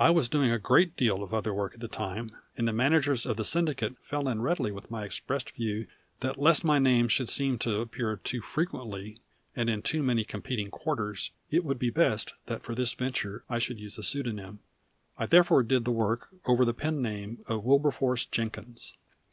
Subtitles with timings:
[0.00, 3.24] I was doing a great deal of other work at the time, and the managers
[3.24, 5.86] of the syndicate fell in readily with my expressed view
[6.18, 9.20] that lest my name should seem to appear too frequently,
[9.54, 13.60] and in too many competing quarters, it would be best that for this venture I
[13.60, 14.58] should use a pseudonym.
[15.16, 18.94] I therefore did the work over the pen name of Wilberforce Jenkins.